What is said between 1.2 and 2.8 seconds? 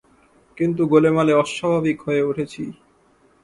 অস্বাভাবিক হয়ে উঠেছি।